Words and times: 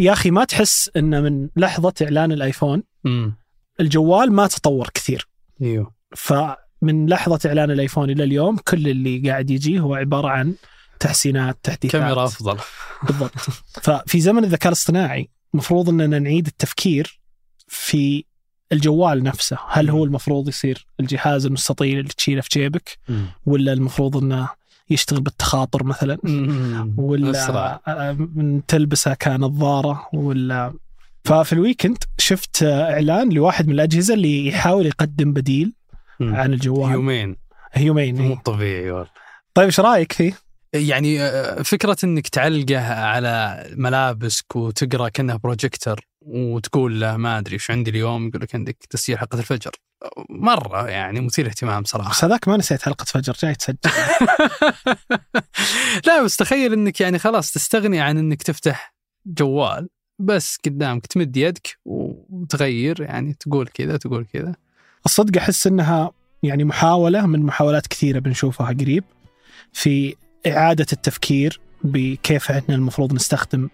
يا 0.00 0.12
أخي 0.12 0.30
ما 0.30 0.44
تحس 0.44 0.90
إن 0.96 1.22
من 1.22 1.48
لحظة 1.56 1.94
إعلان 2.02 2.32
الآيفون 2.32 2.82
امم 3.06 3.34
الجوال 3.80 4.32
ما 4.32 4.46
تطور 4.46 4.88
كثير. 4.94 5.28
إيوه. 5.62 5.94
فمن 6.16 7.06
لحظة 7.06 7.40
إعلان 7.46 7.70
الآيفون 7.70 8.10
إلى 8.10 8.24
اليوم 8.24 8.56
كل 8.56 8.88
اللي 8.88 9.30
قاعد 9.30 9.50
يجي 9.50 9.80
هو 9.80 9.94
عبارة 9.94 10.28
عن 10.28 10.54
تحسينات 11.00 11.58
تحديثات. 11.62 12.00
كاميرا 12.00 12.24
أفضل. 12.24 12.58
بالضبط. 13.02 13.32
ففي 13.82 14.20
زمن 14.20 14.44
الذكاء 14.44 14.68
الاصطناعي 14.68 15.30
المفروض 15.54 15.88
إننا 15.88 16.18
نعيد 16.18 16.46
التفكير 16.46 17.20
في 17.68 18.24
الجوال 18.72 19.22
نفسه. 19.22 19.58
هل 19.68 19.90
هو 19.90 20.04
المفروض 20.04 20.48
يصير 20.48 20.86
الجهاز 21.00 21.46
المستطيل 21.46 21.98
اللي 21.98 22.12
تشيله 22.16 22.40
في 22.40 22.48
جيبك 22.52 22.98
ولا 23.46 23.72
المفروض 23.72 24.16
إنه 24.16 24.48
يشتغل 24.90 25.20
بالتخاطر 25.20 25.84
مثلا 25.84 26.18
ولا 26.96 27.80
من 28.18 28.66
تلبسه 28.66 29.14
كنظاره 29.14 30.08
ولا 30.12 30.72
ففي 31.24 31.52
ال 31.52 31.58
weekend 31.58 31.98
شفت 32.18 32.62
إعلان 32.62 33.32
لواحد 33.32 33.66
من 33.66 33.74
الأجهزة 33.74 34.14
اللي 34.14 34.46
يحاول 34.46 34.86
يقدم 34.86 35.32
بديل. 35.32 35.72
عن 36.20 36.52
الجوال 36.52 36.92
يومين 36.92 37.36
يومين 37.76 38.22
مو 38.22 38.32
إيه. 38.32 38.40
طبيعي 38.44 38.90
والله 38.90 39.10
طيب 39.54 39.66
إيش 39.66 39.80
رأيك 39.80 40.12
فيه؟ 40.12 40.32
يعني 40.72 41.22
آه، 41.22 41.62
فكرة 41.62 41.96
إنك 42.04 42.28
تعلقه 42.28 42.94
على 42.94 43.66
ملابسك 43.76 44.56
وتقرأ 44.56 45.08
كأنه 45.08 45.36
بروجيكتور 45.36 46.00
وتقول 46.20 47.00
له 47.00 47.16
ما 47.16 47.38
أدري 47.38 47.54
إيش 47.54 47.70
عندي 47.70 47.90
اليوم 47.90 48.28
يقول 48.28 48.42
لك 48.42 48.54
عندك 48.54 48.76
تسجيل 48.90 49.18
حلقة 49.18 49.38
الفجر. 49.38 49.70
مرة 50.30 50.88
يعني 50.88 51.20
مثير 51.20 51.46
اهتمام 51.46 51.84
صراحة. 51.84 52.10
بس 52.10 52.24
هذاك 52.24 52.48
ما 52.48 52.56
نسيت 52.56 52.82
حلقة 52.82 53.04
فجر 53.04 53.36
جاي 53.42 53.54
تسجل. 53.54 53.76
لا 56.06 56.22
بس 56.22 56.36
تخيل 56.36 56.72
إنك 56.72 57.00
يعني 57.00 57.18
خلاص 57.18 57.52
تستغني 57.52 58.00
عن 58.00 58.18
إنك 58.18 58.42
تفتح 58.42 58.94
جوال 59.26 59.88
بس 60.18 60.58
قدامك 60.64 61.06
تمد 61.06 61.36
يدك 61.36 61.78
وتغير 61.84 63.00
يعني 63.00 63.34
تقول 63.34 63.68
كذا 63.68 63.96
تقول 63.96 64.26
كذا. 64.32 64.54
الصدق 65.06 65.40
أحس 65.40 65.66
إنها 65.66 66.10
يعني 66.42 66.64
محاولة 66.64 67.26
من 67.26 67.42
محاولات 67.42 67.86
كثيرة 67.86 68.18
بنشوفها 68.18 68.66
قريب 68.66 69.04
في 69.72 70.16
إعادة 70.46 70.86
التفكير 70.92 71.60
بكيف 71.84 72.50
إحنا 72.50 72.74
المفروض 72.74 73.12
نستخدم 73.12 73.68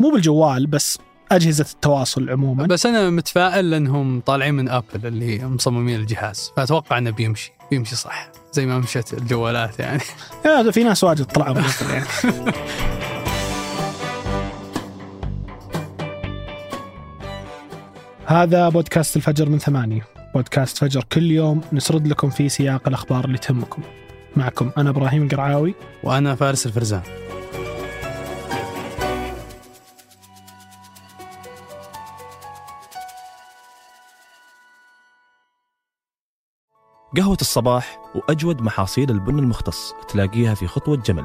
مو 0.00 0.10
بالجوال 0.10 0.66
بس 0.66 0.98
أجهزة 1.32 1.66
التواصل 1.72 2.30
عموما. 2.30 2.66
بس 2.66 2.86
أنا 2.86 3.10
متفائل 3.10 3.70
لأنهم 3.70 4.20
طالعين 4.20 4.54
من 4.54 4.68
أبل 4.68 4.84
اللي 5.04 5.44
مصممين 5.44 6.00
الجهاز. 6.00 6.52
فأتوقع 6.56 6.98
إنه 6.98 7.10
بيمشي. 7.10 7.52
بيمشي 7.70 7.96
صح. 7.96 8.30
زي 8.52 8.66
ما 8.66 8.78
مشت 8.78 9.14
الجوالات 9.14 9.78
يعني. 9.78 10.02
في 10.72 10.84
ناس 10.84 11.04
واجد 11.04 11.24
طلعوا 11.24 11.54
من 11.54 11.64
أبل 11.64 11.90
يعني. 11.90 12.06
هذا 18.26 18.68
بودكاست 18.68 19.16
الفجر 19.16 19.48
من 19.48 19.58
ثمانية. 19.58 20.06
بودكاست 20.34 20.78
فجر 20.78 21.04
كل 21.12 21.30
يوم 21.30 21.60
نسرد 21.72 22.06
لكم 22.06 22.30
فيه 22.30 22.48
سياق 22.48 22.88
الأخبار 22.88 23.24
اللي 23.24 23.38
تهمكم. 23.38 23.82
معكم 24.36 24.70
أنا 24.78 24.90
إبراهيم 24.90 25.22
القرعاوي 25.22 25.74
وأنا 26.04 26.34
فارس 26.34 26.66
الفرزان. 26.66 27.02
قهوة 37.16 37.38
الصباح 37.40 37.98
وأجود 38.14 38.62
محاصيل 38.62 39.10
البن 39.10 39.38
المختص 39.38 39.94
تلاقيها 40.08 40.54
في 40.54 40.66
خطوة 40.66 40.96
جمل. 40.96 41.24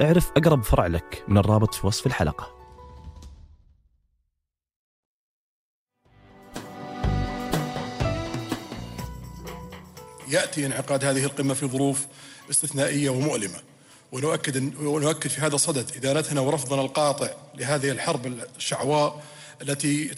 اعرف 0.00 0.30
أقرب 0.36 0.62
فرع 0.62 0.86
لك 0.86 1.24
من 1.28 1.38
الرابط 1.38 1.74
في 1.74 1.86
وصف 1.86 2.06
الحلقة. 2.06 2.56
يأتي 10.28 10.66
انعقاد 10.66 11.04
هذه 11.04 11.24
القمة 11.24 11.54
في 11.54 11.66
ظروف 11.66 12.06
استثنائية 12.50 13.10
ومؤلمة. 13.10 13.60
ونؤكد 14.12 14.74
ونؤكد 14.80 15.30
في 15.30 15.40
هذا 15.40 15.54
الصدد 15.54 15.96
ادانتنا 15.96 16.40
ورفضنا 16.40 16.82
القاطع 16.82 17.30
لهذه 17.54 17.90
الحرب 17.90 18.26
الشعواء 18.56 19.24
التي 19.62 20.10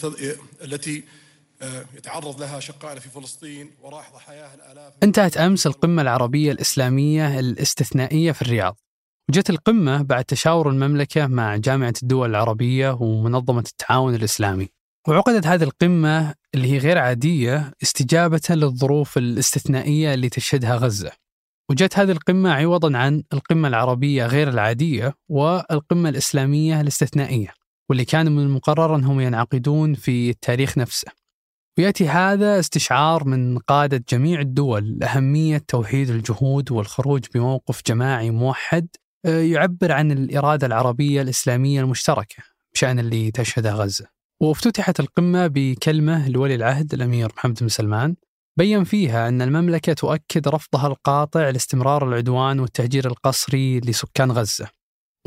التي 0.61 1.03
يتعرض 1.97 2.41
لها 2.41 2.57
اشقائنا 2.57 2.99
في 2.99 3.09
فلسطين 3.09 3.71
وراح 3.81 4.11
ضحاياها 4.13 4.55
الآلاف 4.55 4.93
انتهت 5.03 5.37
أمس 5.37 5.67
القمة 5.67 6.01
العربية 6.01 6.51
الإسلامية 6.51 7.39
الاستثنائية 7.39 8.31
في 8.31 8.41
الرياض 8.41 8.77
وجت 9.29 9.49
القمة 9.49 10.01
بعد 10.01 10.25
تشاور 10.25 10.69
المملكة 10.69 11.27
مع 11.27 11.55
جامعة 11.55 11.93
الدول 12.03 12.29
العربية 12.29 12.97
ومنظمة 12.99 13.63
التعاون 13.67 14.15
الإسلامي. 14.15 14.67
وعقدت 15.07 15.47
هذه 15.47 15.63
القمة 15.63 16.33
اللي 16.55 16.71
هي 16.71 16.77
غير 16.77 16.97
عادية 16.97 17.73
استجابة 17.83 18.41
للظروف 18.49 19.17
الاستثنائية 19.17 20.13
اللي 20.13 20.29
تشهدها 20.29 20.75
غزة. 20.75 21.11
وجت 21.71 21.99
هذه 21.99 22.11
القمة 22.11 22.51
عوضا 22.51 22.97
عن 22.97 23.23
القمة 23.33 23.67
العربية 23.67 24.25
غير 24.25 24.49
العادية 24.49 25.13
والقمة 25.29 26.09
الإسلامية 26.09 26.81
الاستثنائية 26.81 27.53
واللي 27.89 28.05
كان 28.05 28.31
من 28.31 28.43
المقرر 28.43 28.95
أنهم 28.95 29.19
ينعقدون 29.19 29.93
في 29.93 30.29
التاريخ 30.29 30.77
نفسه. 30.77 31.11
ويأتي 31.79 32.07
هذا 32.07 32.59
استشعار 32.59 33.23
من 33.23 33.57
قادة 33.57 34.03
جميع 34.09 34.39
الدول 34.39 34.97
لاهميه 34.97 35.57
توحيد 35.67 36.09
الجهود 36.09 36.71
والخروج 36.71 37.25
بموقف 37.33 37.81
جماعي 37.87 38.31
موحد 38.31 38.87
آه، 39.25 39.41
يعبر 39.41 39.91
عن 39.91 40.11
الإرادة 40.11 40.67
العربية 40.67 41.21
الإسلامية 41.21 41.81
المشتركة 41.81 42.43
بشأن 42.73 42.99
اللي 42.99 43.31
تشهده 43.31 43.73
غزة. 43.73 44.07
وافتتحت 44.41 44.99
القمة 44.99 45.47
بكلمة 45.47 46.29
لولي 46.29 46.55
العهد 46.55 46.93
الأمير 46.93 47.31
محمد 47.37 47.59
بن 47.61 47.67
سلمان 47.67 48.15
بين 48.57 48.83
فيها 48.83 49.27
أن 49.27 49.41
المملكة 49.41 49.93
تؤكد 49.93 50.47
رفضها 50.47 50.87
القاطع 50.87 51.49
لاستمرار 51.49 52.07
العدوان 52.07 52.59
والتهجير 52.59 53.07
القسري 53.07 53.79
لسكان 53.79 54.31
غزة. 54.31 54.67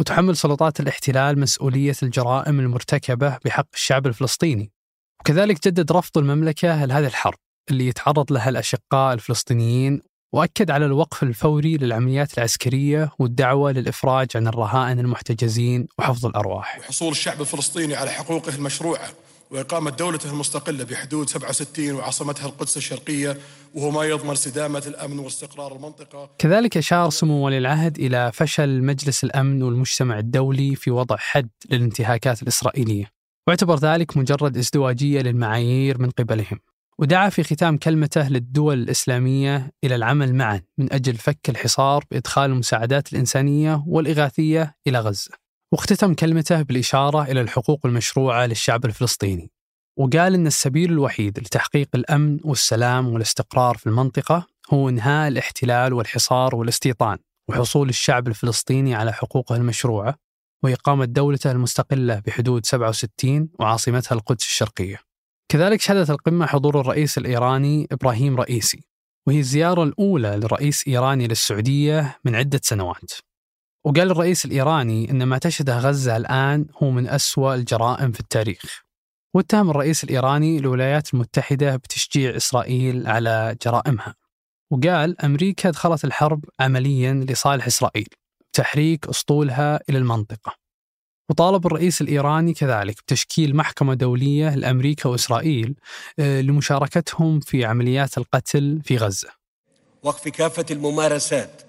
وتحمل 0.01 0.37
سلطات 0.37 0.81
الاحتلال 0.81 1.39
مسؤولية 1.39 1.97
الجرائم 2.03 2.61
المرتكبة 2.61 3.39
بحق 3.45 3.69
الشعب 3.75 4.07
الفلسطيني. 4.07 4.73
وكذلك 5.23 5.69
جدد 5.69 5.93
رفض 5.93 6.19
المملكة 6.19 6.85
لهذه 6.85 7.07
الحرب 7.07 7.39
اللي 7.71 7.87
يتعرض 7.87 8.33
لها 8.33 8.49
الأشقاء 8.49 9.15
الفلسطينيين 9.15 10.01
وأكد 10.35 10.71
على 10.71 10.87
الوقف 10.87 11.23
الفوري 11.23 11.77
للعمليات 11.77 12.39
العسكرية 12.39 13.11
والدعوة 13.19 13.73
للإفراج 13.73 14.29
عن 14.35 14.47
الرهائن 14.47 14.99
المحتجزين 14.99 15.87
وحفظ 15.99 16.27
الأرواح. 16.27 16.79
وحصول 16.79 17.11
الشعب 17.11 17.41
الفلسطيني 17.41 17.95
على 17.95 18.11
حقوقه 18.11 18.55
المشروعة 18.55 19.09
وإقامة 19.51 19.91
دولته 19.91 20.31
المستقلة 20.31 20.85
بحدود 20.85 21.31
67 21.31 21.93
وعاصمتها 21.93 22.47
القدس 22.47 22.77
الشرقية 22.77 23.39
وهو 23.75 23.91
ما 23.91 24.05
يضمن 24.05 24.31
استدامه 24.31 24.83
الأمن 24.87 25.19
واستقرار 25.19 25.77
المنطقة. 25.77 26.31
كذلك 26.39 26.77
أشار 26.77 27.11
سمو 27.11 27.47
ولي 27.47 27.59
العهد 27.59 27.99
إلى 27.99 28.33
فشل 28.35 28.83
مجلس 28.83 29.25
الأمن 29.25 29.63
والمجتمع 29.63 30.19
الدولي 30.19 30.77
في 30.77 30.91
وضع 30.91 31.17
حد 31.17 31.49
للانتهاكات 31.71 32.43
الإسرائيلية. 32.43 33.22
واعتبر 33.49 33.77
ذلك 33.77 34.17
مجرد 34.17 34.57
ازدواجية 34.57 35.21
للمعايير 35.21 36.03
من 36.03 36.11
قبلهم 36.11 36.61
ودعا 36.99 37.29
في 37.29 37.43
ختام 37.43 37.77
كلمته 37.77 38.29
للدول 38.29 38.83
الإسلامية 38.83 39.73
إلى 39.85 39.95
العمل 39.95 40.35
معا 40.35 40.63
من 40.79 40.93
أجل 40.93 41.15
فك 41.15 41.49
الحصار 41.49 42.05
بإدخال 42.11 42.51
المساعدات 42.51 43.13
الإنسانية 43.13 43.85
والإغاثية 43.87 44.77
إلى 44.87 44.99
غزة. 44.99 45.31
واختتم 45.73 46.15
كلمته 46.15 46.63
بالإشارة 46.63 47.23
إلى 47.23 47.41
الحقوق 47.41 47.87
المشروعة 47.87 48.47
للشعب 48.47 48.85
الفلسطيني 48.85 49.51
وقال 49.99 50.35
أن 50.35 50.47
السبيل 50.47 50.93
الوحيد 50.93 51.39
لتحقيق 51.39 51.89
الأمن 51.95 52.39
والسلام 52.45 53.09
والاستقرار 53.09 53.77
في 53.77 53.87
المنطقة 53.87 54.47
هو 54.73 54.89
إنهاء 54.89 55.29
الاحتلال 55.29 55.93
والحصار 55.93 56.55
والاستيطان 56.55 57.19
وحصول 57.49 57.89
الشعب 57.89 58.29
الفلسطيني 58.29 58.95
على 58.95 59.13
حقوقه 59.13 59.57
المشروعة 59.57 60.15
وإقامة 60.63 61.05
دولته 61.05 61.51
المستقلة 61.51 62.19
بحدود 62.27 62.67
67 62.67 63.49
وعاصمتها 63.61 64.15
القدس 64.17 64.45
الشرقية. 64.45 64.99
كذلك 65.49 65.81
شهدت 65.81 66.11
القمة 66.11 66.47
حضور 66.47 66.81
الرئيس 66.81 67.19
الإيراني 67.19 67.89
إبراهيم 67.93 68.37
رئيسي 68.37 68.85
وهي 69.27 69.39
الزيارة 69.39 69.83
الأولى 69.83 70.37
لرئيس 70.37 70.89
إيراني 70.89 71.29
للسعودية 71.29 72.19
من 72.25 72.35
عدة 72.35 72.61
سنوات. 72.63 73.13
وقال 73.85 74.11
الرئيس 74.11 74.45
الإيراني 74.45 75.11
أن 75.11 75.23
ما 75.23 75.39
تشهده 75.39 75.79
غزة 75.79 76.17
الآن 76.17 76.67
هو 76.83 76.91
من 76.91 77.09
أسوأ 77.09 77.55
الجرائم 77.55 78.13
في 78.13 78.21
التاريخ. 78.21 78.83
واتهم 79.35 79.71
الرئيس 79.71 80.05
الإيراني 80.05 80.59
الولايات 80.59 81.15
المتحدة 81.15 81.77
بتشجيع 81.77 82.37
إسرائيل 82.37 83.07
على 83.07 83.57
جرائمها. 83.65 84.15
وقال 84.71 85.21
أمريكا 85.21 85.71
دخلت 85.71 86.05
الحرب 86.05 86.45
عمليا 86.61 87.27
لصالح 87.29 87.67
إسرائيل. 87.67 88.09
بتحريك 88.53 89.09
أسطولها 89.09 89.81
إلى 89.89 89.99
المنطقة. 89.99 90.55
وطالب 91.31 91.67
الرئيس 91.67 92.01
الإيراني 92.01 92.55
كذلك 92.55 92.97
بتشكيل 93.03 93.57
محكمة 93.57 93.95
دولية 93.95 94.55
لأمريكا 94.55 95.09
وإسرائيل 95.09 95.75
آه، 96.19 96.41
لمشاركتهم 96.41 97.41
في 97.41 97.65
عمليات 97.65 98.19
القتل 98.19 98.81
في 98.85 98.97
غزة. 98.97 99.29
وقف 100.03 100.29
كافة 100.29 100.67
الممارسات 100.71 101.63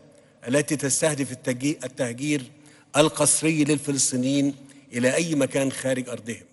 التي 0.48 0.76
تستهدف 0.76 1.32
التهجير 1.62 2.52
القسري 2.98 3.64
للفلسطينيين 3.64 4.56
إلى 4.94 5.16
أي 5.16 5.36
مكان 5.36 5.72
خارج 5.72 6.10
أرضهم. 6.10 6.44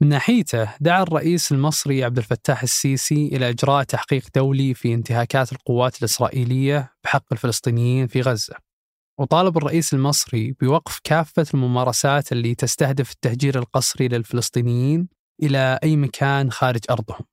من 0.00 0.08
ناحيته 0.08 0.68
دعا 0.80 1.02
الرئيس 1.02 1.52
المصري 1.52 2.04
عبد 2.04 2.18
الفتاح 2.18 2.62
السيسي 2.62 3.26
إلى 3.26 3.48
إجراء 3.48 3.82
تحقيق 3.82 4.22
دولي 4.34 4.74
في 4.74 4.94
انتهاكات 4.94 5.52
القوات 5.52 5.98
الإسرائيلية 5.98 6.92
بحق 7.04 7.32
الفلسطينيين 7.32 8.06
في 8.06 8.20
غزة. 8.20 8.63
وطالب 9.18 9.56
الرئيس 9.56 9.94
المصري 9.94 10.54
بوقف 10.60 11.00
كافة 11.04 11.46
الممارسات 11.54 12.32
اللي 12.32 12.54
تستهدف 12.54 13.12
التهجير 13.12 13.58
القسري 13.58 14.08
للفلسطينيين 14.08 15.08
إلى 15.42 15.78
أي 15.82 15.96
مكان 15.96 16.50
خارج 16.50 16.80
أرضهم. 16.90 17.24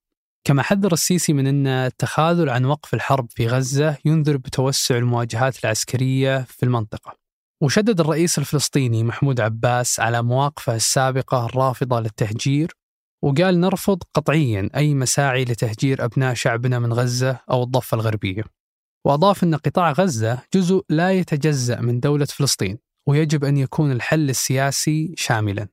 كما 0.43 0.63
حذر 0.63 0.93
السيسي 0.93 1.33
من 1.33 1.47
أن 1.47 1.67
التخاذل 1.67 2.49
عن 2.49 2.65
وقف 2.65 2.93
الحرب 2.93 3.27
في 3.31 3.47
غزة 3.47 3.97
ينذر 4.05 4.37
بتوسع 4.37 4.97
المواجهات 4.97 5.63
العسكرية 5.63 6.41
في 6.41 6.63
المنطقة. 6.63 7.17
وشدد 7.61 7.99
الرئيس 7.99 8.37
الفلسطيني 8.37 9.03
محمود 9.03 9.41
عباس 9.41 9.99
على 9.99 10.23
مواقفه 10.23 10.75
السابقة 10.75 11.45
الرافضة 11.45 11.99
للتهجير 11.99 12.71
وقال 13.23 13.59
نرفض 13.59 14.03
قطعيا 14.13 14.69
أي 14.75 14.93
مساعي 14.93 15.43
لتهجير 15.45 16.05
أبناء 16.05 16.33
شعبنا 16.33 16.79
من 16.79 16.93
غزة 16.93 17.39
أو 17.51 17.63
الضفة 17.63 17.95
الغربية. 17.95 18.60
وأضاف 19.05 19.43
أن 19.43 19.55
قطاع 19.55 19.91
غزة 19.91 20.39
جزء 20.53 20.85
لا 20.89 21.11
يتجزأ 21.11 21.81
من 21.81 21.99
دولة 21.99 22.25
فلسطين 22.25 22.77
ويجب 23.07 23.43
أن 23.45 23.57
يكون 23.57 23.91
الحل 23.91 24.29
السياسي 24.29 25.13
شاملا. 25.17 25.67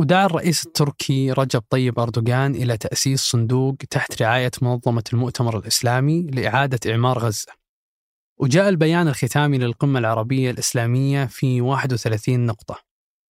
ودعا 0.00 0.26
الرئيس 0.26 0.66
التركي 0.66 1.32
رجب 1.32 1.62
طيب 1.70 1.98
أردوغان 1.98 2.54
إلى 2.54 2.76
تأسيس 2.76 3.20
صندوق 3.20 3.76
تحت 3.90 4.22
رعاية 4.22 4.50
منظمة 4.62 5.04
المؤتمر 5.12 5.58
الإسلامي 5.58 6.22
لإعادة 6.22 6.92
إعمار 6.92 7.18
غزة. 7.18 7.52
وجاء 8.40 8.68
البيان 8.68 9.08
الختامي 9.08 9.58
للقمة 9.58 9.98
العربية 9.98 10.50
الإسلامية 10.50 11.24
في 11.24 11.60
31 11.60 12.46
نقطة. 12.46 12.78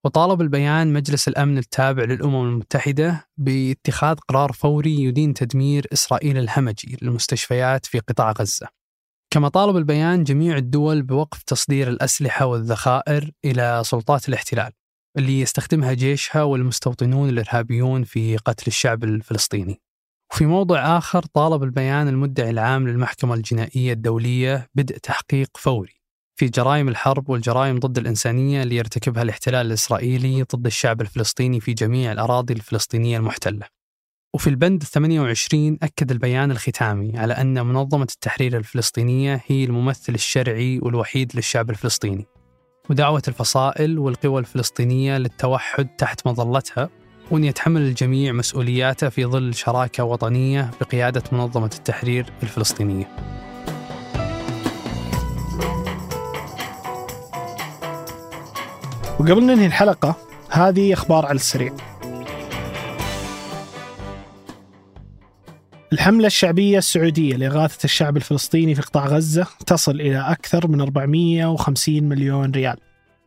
وطالب 0.06 0.42
البيان 0.42 0.94
مجلس 0.94 1.28
الأمن 1.28 1.58
التابع 1.58 2.04
للأمم 2.04 2.48
المتحدة 2.48 3.28
باتخاذ 3.38 4.16
قرار 4.16 4.52
فوري 4.52 5.04
يدين 5.04 5.34
تدمير 5.34 5.88
إسرائيل 5.94 6.38
الهمجي 6.38 6.98
للمستشفيات 7.02 7.86
في 7.86 8.00
قطاع 8.00 8.32
غزة. 8.32 8.79
كما 9.34 9.50
طالب 9.50 9.78
البيان 9.78 10.24
جميع 10.24 10.58
الدول 10.58 11.02
بوقف 11.02 11.44
تصدير 11.44 11.90
الأسلحة 11.90 12.46
والذخائر 12.46 13.32
إلى 13.46 13.82
سلطات 13.86 14.30
الاحتلال 14.30 14.72
اللي 15.18 15.40
يستخدمها 15.40 15.94
جيشها 15.94 16.44
والمستوطنون 16.44 17.30
الإرهابيون 17.30 18.04
في 18.04 18.38
قتل 18.38 18.64
الشعب 18.68 19.04
الفلسطيني. 19.04 19.82
وفي 20.34 20.46
موضع 20.46 20.98
آخر 20.98 21.24
طالب 21.34 21.64
البيان 21.64 22.08
المدعي 22.08 22.50
العام 22.50 22.88
للمحكمة 22.88 23.34
الجنائية 23.34 23.94
الدولية 23.94 24.68
بدء 24.76 24.98
تحقيق 24.98 25.58
فوري 25.58 26.02
في 26.40 26.48
جرائم 26.48 26.90
الحرب 26.90 27.30
والجرائم 27.30 27.80
ضد 27.80 27.98
الإنسانية 27.98 28.64
اللي 28.64 28.76
يرتكبها 28.76 29.24
الاحتلال 29.24 29.68
الإسرائيلي 29.68 30.44
ضد 30.56 30.66
الشعب 30.66 31.02
الفلسطيني 31.02 31.60
في 31.60 31.74
جميع 31.74 32.12
الأراضي 32.12 32.54
الفلسطينية 32.54 33.18
المحتلة. 33.18 33.79
وفي 34.34 34.48
البند 34.48 34.84
28 34.84 35.78
أكد 35.84 36.12
البيان 36.12 36.52
الختامي 36.52 37.18
على 37.18 37.34
أن 37.34 37.66
منظمة 37.66 38.08
التحرير 38.16 38.58
الفلسطينية 38.58 39.42
هي 39.48 39.64
الممثل 39.64 40.14
الشرعي 40.14 40.80
والوحيد 40.80 41.32
للشعب 41.36 41.70
الفلسطيني. 41.70 42.28
ودعوة 42.90 43.22
الفصائل 43.28 44.00
والقوى 44.00 44.40
الفلسطينية 44.40 45.18
للتوحد 45.18 45.88
تحت 45.88 46.28
مظلتها 46.28 46.90
وأن 47.32 47.44
يتحمل 47.44 47.82
الجميع 47.82 48.34
مسؤولياته 48.34 49.10
في 49.10 49.26
ظل 49.26 49.54
شراكة 49.54 50.04
وطنية 50.04 50.72
بقيادة 50.82 51.24
منظمة 51.32 51.72
التحرير 51.78 52.26
الفلسطينية. 52.44 53.08
وقبل 59.20 59.44
ننهي 59.44 59.66
الحلقة 59.66 60.16
هذه 60.50 60.94
أخبار 60.94 61.26
على 61.26 61.36
السريع. 61.36 61.89
الحملة 65.94 66.28
الشعبية 66.28 66.78
السعودية 66.78 67.36
لإغاثة 67.36 67.84
الشعب 67.84 68.18
الفلسطيني 68.18 68.76
في 68.76 68.82
قطاع 68.82 69.06
غزة 69.06 69.48
تصل 69.66 70.02
إلى 70.02 70.20
أكثر 70.20 70.68
من 70.68 70.82
450 70.82 72.04
مليون 72.04 72.52
ريال. 72.52 72.78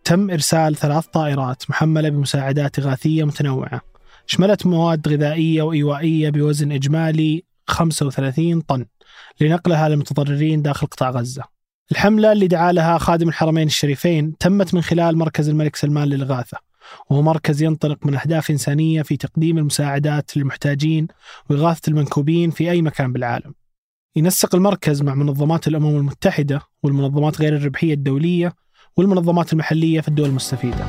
تم 0.04 0.30
إرسال 0.30 0.76
ثلاث 0.76 1.06
طائرات 1.06 1.70
محملة 1.70 2.08
بمساعدات 2.08 2.78
إغاثية 2.78 3.24
متنوعة. 3.24 3.80
شملت 4.26 4.66
مواد 4.66 5.08
غذائية 5.08 5.62
وإيوائية 5.62 6.30
بوزن 6.30 6.72
إجمالي 6.72 7.42
35 7.66 8.60
طن 8.60 8.86
لنقلها 9.40 9.88
للمتضررين 9.88 10.62
داخل 10.62 10.86
قطاع 10.86 11.10
غزة. 11.10 11.42
الحملة 11.92 12.32
اللي 12.32 12.46
دعا 12.46 12.72
لها 12.72 12.98
خادم 12.98 13.28
الحرمين 13.28 13.66
الشريفين 13.66 14.38
تمت 14.38 14.74
من 14.74 14.82
خلال 14.82 15.18
مركز 15.18 15.48
الملك 15.48 15.76
سلمان 15.76 16.08
للإغاثة. 16.08 16.71
وهو 17.11 17.23
مركز 17.23 17.62
ينطلق 17.62 18.06
من 18.06 18.14
أهداف 18.14 18.50
إنسانية 18.50 19.02
في 19.02 19.17
تقديم 19.17 19.58
المساعدات 19.58 20.37
للمحتاجين 20.37 21.06
وإغاثة 21.50 21.90
المنكوبين 21.90 22.50
في 22.50 22.70
أي 22.70 22.82
مكان 22.82 23.12
بالعالم. 23.12 23.55
ينسق 24.17 24.55
المركز 24.55 25.02
مع 25.02 25.14
منظمات 25.14 25.69
الأمم 25.69 25.96
المتحدة 25.96 26.61
والمنظمات 26.82 27.40
غير 27.40 27.56
الربحية 27.56 27.94
الدولية 27.94 28.52
والمنظمات 28.96 29.52
المحلية 29.52 30.00
في 30.00 30.08
الدول 30.08 30.29
المستفيدة. 30.29 30.87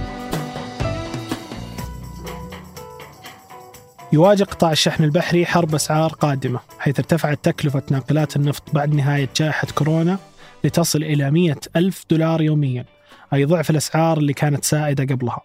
يواجه 4.13 4.43
قطاع 4.43 4.71
الشحن 4.71 5.03
البحري 5.03 5.45
حرب 5.45 5.75
أسعار 5.75 6.09
قادمة 6.09 6.59
حيث 6.79 6.99
ارتفعت 6.99 7.45
تكلفة 7.45 7.83
ناقلات 7.91 8.35
النفط 8.35 8.63
بعد 8.73 8.93
نهاية 8.93 9.29
جائحة 9.35 9.67
كورونا 9.75 10.19
لتصل 10.63 11.03
إلى 11.03 11.31
100 11.31 11.55
ألف 11.75 12.05
دولار 12.09 12.41
يوميا 12.41 12.85
أي 13.33 13.45
ضعف 13.45 13.69
الأسعار 13.69 14.17
اللي 14.17 14.33
كانت 14.33 14.65
سائدة 14.65 15.15
قبلها. 15.15 15.41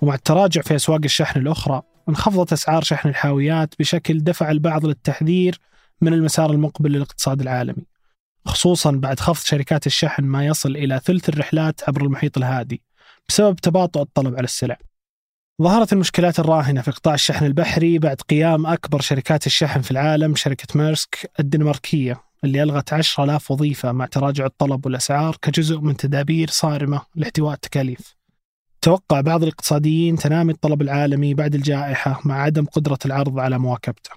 ومع 0.00 0.14
التراجع 0.14 0.62
في 0.62 0.76
أسواق 0.76 1.00
الشحن 1.04 1.40
الأخرى 1.40 1.82
انخفضت 2.08 2.52
أسعار 2.52 2.82
شحن 2.82 3.08
الحاويات 3.08 3.74
بشكل 3.78 4.18
دفع 4.18 4.50
البعض 4.50 4.86
للتحذير 4.86 5.58
من 6.00 6.12
المسار 6.12 6.50
المقبل 6.50 6.92
للاقتصاد 6.92 7.40
العالمي 7.40 7.86
خصوصا 8.46 8.90
بعد 8.90 9.20
خفض 9.20 9.44
شركات 9.44 9.86
الشحن 9.86 10.24
ما 10.24 10.46
يصل 10.46 10.76
إلى 10.76 11.00
ثلث 11.04 11.28
الرحلات 11.28 11.80
عبر 11.88 12.02
المحيط 12.02 12.38
الهادي 12.38 12.82
بسبب 13.28 13.56
تباطؤ 13.56 14.00
الطلب 14.00 14.34
على 14.34 14.44
السلع. 14.44 14.78
ظهرت 15.62 15.92
المشكلات 15.92 16.38
الراهنة 16.40 16.80
في 16.82 16.90
قطاع 16.90 17.14
الشحن 17.14 17.46
البحري 17.46 17.98
بعد 17.98 18.20
قيام 18.20 18.66
أكبر 18.66 19.00
شركات 19.00 19.46
الشحن 19.46 19.80
في 19.80 19.90
العالم 19.90 20.34
شركة 20.34 20.78
ميرسك 20.78 21.30
الدنماركية 21.40 22.20
اللي 22.44 22.62
ألغت 22.62 22.92
10000 22.92 23.50
وظيفة 23.50 23.92
مع 23.92 24.06
تراجع 24.06 24.46
الطلب 24.46 24.86
والأسعار 24.86 25.36
كجزء 25.42 25.78
من 25.78 25.96
تدابير 25.96 26.50
صارمة 26.50 27.02
لاحتواء 27.14 27.54
التكاليف. 27.54 28.15
توقع 28.86 29.20
بعض 29.20 29.42
الاقتصاديين 29.42 30.16
تنامي 30.16 30.52
الطلب 30.52 30.82
العالمي 30.82 31.34
بعد 31.34 31.54
الجائحة 31.54 32.20
مع 32.24 32.42
عدم 32.42 32.64
قدرة 32.64 32.98
العرض 33.06 33.38
على 33.38 33.58
مواكبته 33.58 34.10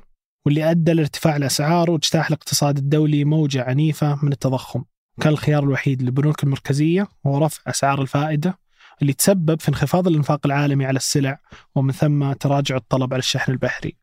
واللي 0.45 0.71
أدى 0.71 0.93
لارتفاع 0.93 1.35
الأسعار 1.35 1.91
واجتاح 1.91 2.27
الاقتصاد 2.27 2.77
الدولي 2.77 3.25
موجة 3.25 3.63
عنيفة 3.63 4.25
من 4.25 4.31
التضخم. 4.31 4.83
كان 5.21 5.33
الخيار 5.33 5.63
الوحيد 5.63 6.01
للبنوك 6.01 6.43
المركزية 6.43 7.07
هو 7.27 7.37
رفع 7.37 7.61
أسعار 7.67 8.01
الفائدة 8.01 8.59
اللي 9.01 9.13
تسبب 9.13 9.59
في 9.59 9.69
انخفاض 9.69 10.07
الإنفاق 10.07 10.39
العالمي 10.45 10.85
على 10.85 10.97
السلع 10.97 11.39
ومن 11.75 11.91
ثم 11.91 12.33
تراجع 12.33 12.75
الطلب 12.75 13.13
على 13.13 13.19
الشحن 13.19 13.51
البحري. 13.51 13.97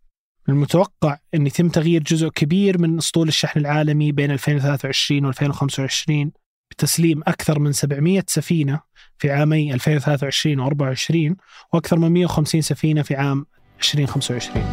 المتوقع 0.49 1.18
أن 1.35 1.46
يتم 1.46 1.68
تغيير 1.68 2.02
جزء 2.02 2.28
كبير 2.28 2.78
من 2.78 2.99
أسطول 2.99 3.28
الشحن 3.28 3.61
العالمي 3.61 4.12
بين 4.12 4.30
2023 4.30 5.25
و 5.25 5.28
2025 5.28 6.32
بتسليم 6.70 7.20
أكثر 7.26 7.58
من 7.58 7.73
700 7.73 8.23
سفينة 8.26 8.80
في 9.18 9.30
عامي 9.30 9.75
2023 9.75 10.61
و 10.61 10.66
24 10.66 11.37
وأكثر 11.73 11.99
من 11.99 12.12
150 12.12 12.61
سفينة 12.61 13.02
في 13.02 13.14
عام 13.14 13.46
2025 13.78 14.64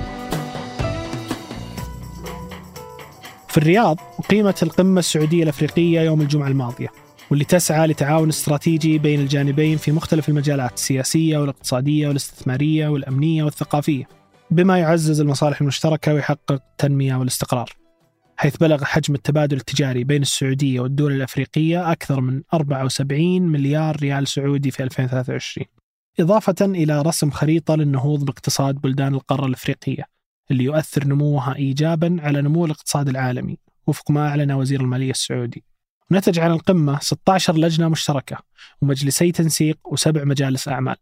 في 3.49 3.57
الرياض 3.57 3.99
أقيمت 4.19 4.63
القمة 4.63 4.99
السعودية 4.99 5.43
الأفريقية 5.43 6.01
يوم 6.01 6.21
الجمعة 6.21 6.47
الماضية 6.47 6.87
واللي 7.29 7.45
تسعى 7.45 7.87
لتعاون 7.87 8.29
استراتيجي 8.29 8.97
بين 8.97 9.19
الجانبين 9.19 9.77
في 9.77 9.91
مختلف 9.91 10.29
المجالات 10.29 10.73
السياسية 10.73 11.37
والاقتصادية 11.37 12.07
والاستثمارية 12.07 12.87
والأمنية 12.87 13.43
والثقافية 13.43 14.07
بما 14.51 14.79
يعزز 14.79 15.21
المصالح 15.21 15.61
المشتركة 15.61 16.13
ويحقق 16.13 16.51
التنمية 16.51 17.15
والاستقرار. 17.15 17.82
حيث 18.43 18.57
بلغ 18.57 18.83
حجم 18.83 19.15
التبادل 19.15 19.57
التجاري 19.57 20.03
بين 20.03 20.21
السعودية 20.21 20.79
والدول 20.79 21.11
الأفريقية 21.11 21.91
أكثر 21.91 22.21
من 22.21 22.41
74 22.53 23.41
مليار 23.41 23.95
ريال 23.95 24.27
سعودي 24.27 24.71
في 24.71 24.83
2023 24.83 25.67
إضافة 26.19 26.55
إلى 26.61 27.01
رسم 27.01 27.31
خريطة 27.31 27.75
للنهوض 27.75 28.25
باقتصاد 28.25 28.75
بلدان 28.75 29.13
القارة 29.13 29.45
الأفريقية 29.45 30.03
اللي 30.51 30.63
يؤثر 30.63 31.07
نموها 31.07 31.55
إيجابا 31.55 32.17
على 32.19 32.41
نمو 32.41 32.65
الاقتصاد 32.65 33.09
العالمي 33.09 33.57
وفق 33.87 34.11
ما 34.11 34.27
أعلن 34.27 34.51
وزير 34.51 34.81
المالية 34.81 35.11
السعودي. 35.11 35.63
نتج 36.11 36.39
عن 36.39 36.51
القمة 36.51 36.99
16 36.99 37.57
لجنة 37.57 37.89
مشتركة 37.89 38.37
ومجلسي 38.81 39.31
تنسيق 39.31 39.77
وسبع 39.85 40.23
مجالس 40.23 40.67
أعمال. 40.67 40.95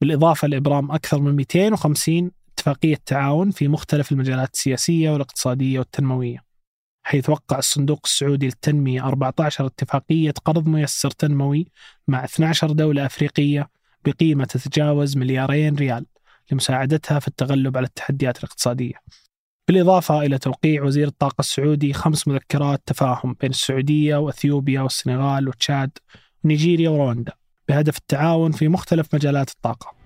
بالإضافة 0.00 0.48
لإبرام 0.48 0.90
أكثر 0.90 1.20
من 1.20 1.36
250 1.36 2.30
اتفاقية 2.52 2.98
تعاون 3.06 3.50
في 3.50 3.68
مختلف 3.68 4.12
المجالات 4.12 4.54
السياسية 4.54 5.10
والاقتصادية 5.10 5.78
والتنموية. 5.78 6.51
حيث 7.02 7.30
وقع 7.30 7.58
الصندوق 7.58 8.00
السعودي 8.04 8.46
للتنمية 8.46 9.06
14 9.06 9.66
اتفاقية 9.66 10.34
قرض 10.44 10.68
ميسر 10.68 11.10
تنموي 11.10 11.66
مع 12.08 12.24
12 12.24 12.72
دولة 12.72 13.06
أفريقية 13.06 13.68
بقيمة 14.04 14.44
تتجاوز 14.44 15.16
مليارين 15.16 15.76
ريال 15.76 16.06
لمساعدتها 16.52 17.18
في 17.18 17.28
التغلب 17.28 17.76
على 17.76 17.86
التحديات 17.86 18.38
الاقتصادية. 18.38 18.94
بالإضافة 19.68 20.22
إلى 20.22 20.38
توقيع 20.38 20.84
وزير 20.84 21.06
الطاقة 21.06 21.40
السعودي 21.40 21.92
خمس 21.92 22.28
مذكرات 22.28 22.82
تفاهم 22.86 23.36
بين 23.40 23.50
السعودية 23.50 24.16
وأثيوبيا 24.16 24.80
والسنغال 24.80 25.48
وتشاد 25.48 25.90
ونيجيريا 26.44 26.90
ورواندا 26.90 27.32
بهدف 27.68 27.98
التعاون 27.98 28.52
في 28.52 28.68
مختلف 28.68 29.14
مجالات 29.14 29.50
الطاقة. 29.50 30.01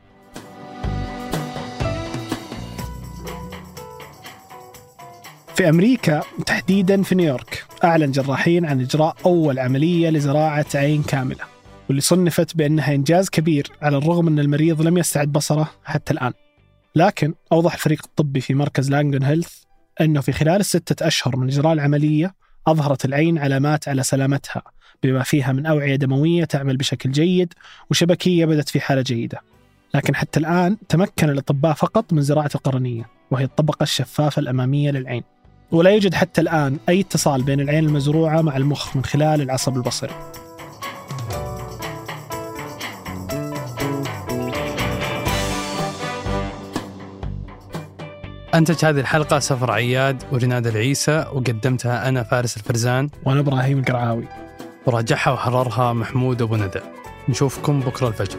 في 5.56 5.68
أمريكا 5.68 6.22
تحديدا 6.46 7.02
في 7.02 7.14
نيويورك. 7.14 7.64
أعلن 7.84 8.10
جراحين 8.10 8.64
عن 8.66 8.80
إجراء 8.80 9.16
أول 9.26 9.58
عملية 9.58 10.10
لزراعة 10.10 10.66
عين 10.74 11.02
كاملة 11.02 11.44
واللي 11.88 12.00
صنفت 12.00 12.56
بأنها 12.56 12.94
إنجاز 12.94 13.30
كبير 13.30 13.70
على 13.82 13.96
الرغم 13.96 14.28
أن 14.28 14.38
المريض 14.38 14.82
لم 14.82 14.98
يستعد 14.98 15.32
بصرة 15.32 15.70
حتى 15.84 16.12
الآن. 16.12 16.32
لكن 16.94 17.34
أوضح 17.52 17.74
الفريق 17.74 18.02
الطبي 18.04 18.40
في 18.40 18.54
مركز 18.54 18.90
لانجون 18.90 19.22
هيلث 19.22 19.54
أنه 20.00 20.20
في 20.20 20.32
خلال 20.32 20.60
الستة 20.60 21.06
أشهر 21.06 21.36
من 21.36 21.48
إجراء 21.48 21.72
العملية 21.72 22.34
أظهرت 22.66 23.04
العين 23.04 23.38
علامات 23.38 23.88
على 23.88 24.02
سلامتها 24.02 24.62
بما 25.02 25.22
فيها 25.22 25.52
من 25.52 25.66
أوعية 25.66 25.96
دموية 25.96 26.44
تعمل 26.44 26.76
بشكل 26.76 27.10
جيد 27.10 27.54
وشبكية 27.90 28.44
بدت 28.44 28.68
في 28.68 28.80
حالة 28.80 29.02
جيدة. 29.02 29.40
لكن 29.94 30.14
حتى 30.14 30.40
الآن 30.40 30.76
تمكن 30.88 31.30
الأطباء 31.30 31.74
فقط 31.74 32.12
من 32.12 32.22
زراعة 32.22 32.50
القرنية 32.54 33.08
وهي 33.30 33.44
الطبقة 33.44 33.82
الشفافة 33.82 34.40
الأمامية 34.40 34.90
للعين. 34.90 35.22
ولا 35.70 35.90
يوجد 35.90 36.14
حتى 36.14 36.40
الآن 36.40 36.78
أي 36.88 37.00
اتصال 37.00 37.42
بين 37.42 37.60
العين 37.60 37.84
المزروعة 37.84 38.42
مع 38.42 38.56
المخ 38.56 38.96
من 38.96 39.04
خلال 39.04 39.40
العصب 39.40 39.76
البصري. 39.76 40.14
أنتج 48.54 48.84
هذه 48.84 49.00
الحلقة 49.00 49.38
سفر 49.38 49.70
عياد 49.70 50.22
ورناد 50.32 50.66
العيسى 50.66 51.26
وقدمتها 51.32 52.08
أنا 52.08 52.22
فارس 52.22 52.56
الفرزان. 52.56 53.08
وأنا 53.24 53.40
إبراهيم 53.40 53.78
القرعاوي. 53.78 54.28
وراجعها 54.86 55.30
وحررها 55.30 55.92
محمود 55.92 56.42
أبو 56.42 56.56
ندى. 56.56 56.80
نشوفكم 57.28 57.80
بكرة 57.80 58.08
الفجر. 58.08 58.38